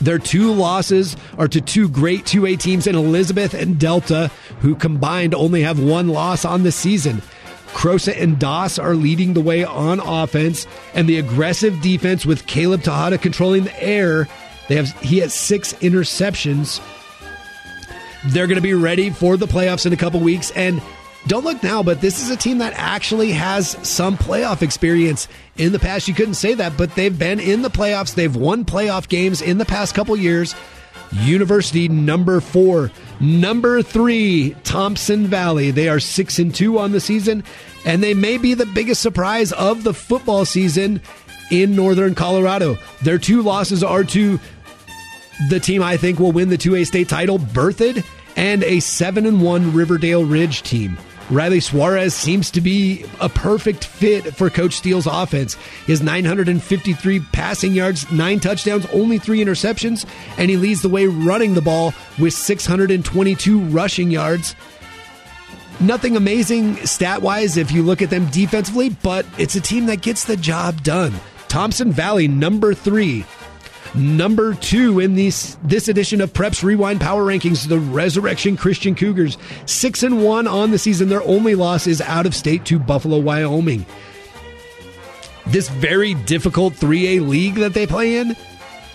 [0.00, 4.30] Their two losses are to two great 2A teams in Elizabeth and Delta,
[4.60, 7.22] who combined only have one loss on the season.
[7.68, 12.82] Crosa and Doss are leading the way on offense, and the aggressive defense with Caleb
[12.82, 14.28] Tejada controlling the air.
[14.68, 16.80] They have he has six interceptions.
[18.26, 20.82] They're going to be ready for the playoffs in a couple weeks, and
[21.26, 25.28] don't look now, but this is a team that actually has some playoff experience.
[25.56, 28.14] In the past, you couldn't say that, but they've been in the playoffs.
[28.14, 30.54] They've won playoff games in the past couple years.
[31.12, 32.90] University number four.
[33.20, 35.70] Number three, Thompson Valley.
[35.70, 37.44] They are six and two on the season,
[37.84, 41.00] and they may be the biggest surprise of the football season
[41.50, 42.78] in Northern Colorado.
[43.02, 44.38] Their two losses are to
[45.48, 48.04] the team I think will win the 2A state title, Berthoud,
[48.38, 50.96] and a 7 and 1 Riverdale Ridge team.
[51.28, 55.54] Riley Suarez seems to be a perfect fit for Coach Steele's offense.
[55.86, 60.06] His 953 passing yards, nine touchdowns, only three interceptions,
[60.38, 64.54] and he leads the way running the ball with 622 rushing yards.
[65.80, 70.00] Nothing amazing stat wise if you look at them defensively, but it's a team that
[70.00, 71.12] gets the job done.
[71.48, 73.24] Thompson Valley, number three,
[73.94, 79.38] Number two in this this edition of Preps Rewind Power Rankings, the Resurrection Christian Cougars,
[79.66, 81.08] six and one on the season.
[81.08, 83.86] Their only loss is out of state to Buffalo, Wyoming.
[85.46, 88.36] This very difficult 3A league that they play in,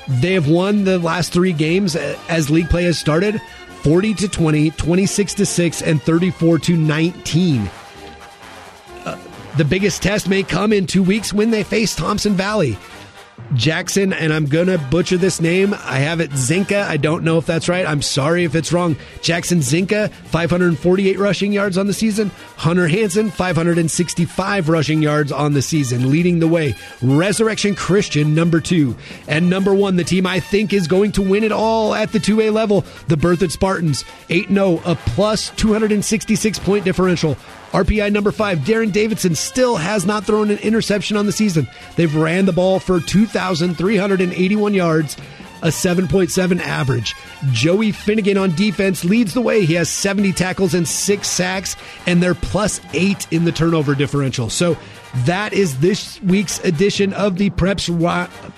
[0.08, 3.42] they have won the last three games as league play has started
[3.82, 7.70] 40 to 20, 26 to 6, and 34 to 19.
[9.04, 9.18] Uh,
[9.58, 12.78] the biggest test may come in two weeks when they face Thompson Valley.
[13.56, 15.74] Jackson, and I'm going to butcher this name.
[15.74, 16.84] I have it Zinka.
[16.84, 17.86] I don't know if that's right.
[17.88, 18.96] I'm sorry if it's wrong.
[19.22, 22.32] Jackson Zinka, 548 rushing yards on the season.
[22.58, 26.76] Hunter Hanson, 565 rushing yards on the season, leading the way.
[27.02, 28.96] Resurrection Christian, number two.
[29.28, 32.20] And number one, the team I think is going to win it all at the
[32.20, 34.04] 2A level, the Berthoud Spartans.
[34.30, 37.38] 8 0, a plus 266 point differential.
[37.74, 41.68] RPI number five, Darren Davidson still has not thrown an interception on the season.
[41.96, 45.18] They've ran the ball for 2,381 yards.
[45.64, 47.16] a 7.7 average.
[47.52, 49.66] Joey Finnegan on defense leads the way.
[49.66, 54.50] He has 70 tackles and six sacks, and they're plus eight in the turnover differential.
[54.50, 54.78] So
[55.26, 57.90] that is this week's edition of the Preps,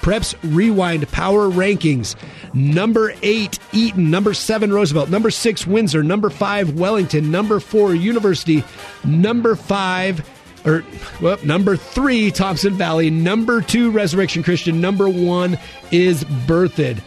[0.02, 2.16] Preps Rewind Power Rankings.
[2.54, 4.10] Number eight, Eaton.
[4.10, 5.10] Number seven, Roosevelt.
[5.10, 6.02] Number six, Windsor.
[6.02, 7.30] Number five, Wellington.
[7.30, 8.64] Number four, University.
[9.04, 10.28] Number five,
[10.66, 10.84] or
[11.22, 13.10] well, number three, Thompson Valley.
[13.10, 14.80] Number two, Resurrection Christian.
[14.80, 15.60] Number one
[15.92, 17.02] is Berthoud.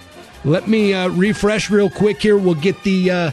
[0.45, 2.37] Let me uh, refresh real quick here.
[2.37, 3.31] We'll get the uh,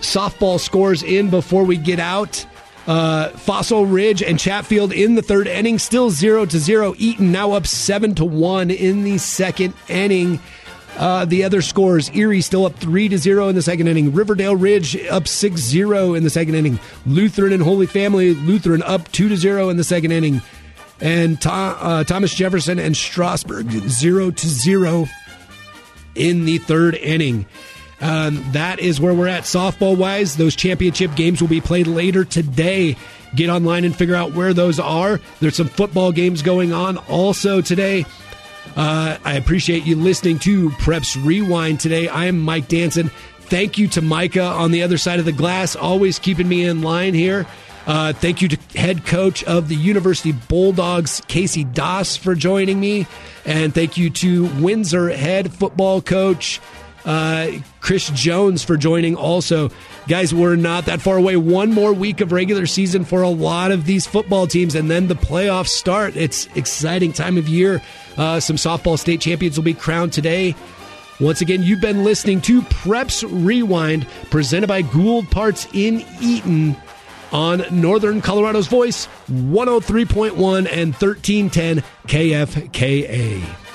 [0.00, 2.46] softball scores in before we get out.
[2.86, 6.94] Uh, Fossil Ridge and Chatfield in the third inning, still zero to zero.
[6.98, 10.40] Eaton now up seven to one in the second inning.
[10.96, 14.14] Uh, the other scores Erie still up 3 to 0 in the second inning.
[14.14, 16.80] Riverdale Ridge up 6 0 in the second inning.
[17.04, 20.40] Lutheran and Holy Family, Lutheran up 2 to 0 in the second inning.
[21.00, 25.06] And uh, Thomas Jefferson and Strasburg 0 to 0
[26.14, 27.44] in the third inning.
[28.00, 30.36] Um, that is where we're at softball wise.
[30.36, 32.96] Those championship games will be played later today.
[33.34, 35.20] Get online and figure out where those are.
[35.40, 38.04] There's some football games going on also today.
[38.76, 42.08] Uh, I appreciate you listening to Preps Rewind today.
[42.08, 43.10] I am Mike Danson.
[43.40, 46.82] Thank you to Micah on the other side of the glass, always keeping me in
[46.82, 47.46] line here.
[47.86, 53.06] Uh, thank you to head coach of the University Bulldogs, Casey Doss, for joining me.
[53.44, 56.60] And thank you to Windsor head football coach,
[57.06, 59.70] uh, Chris Jones, for joining also.
[60.08, 61.36] Guys, we're not that far away.
[61.36, 65.06] One more week of regular season for a lot of these football teams, and then
[65.06, 66.16] the playoffs start.
[66.16, 67.80] It's exciting time of year.
[68.16, 70.54] Uh, some softball state champions will be crowned today.
[71.20, 76.76] Once again, you've been listening to Preps Rewind, presented by Gould Parts in Eaton
[77.32, 80.32] on Northern Colorado's Voice, 103.1
[80.70, 83.65] and 1310 KFKA.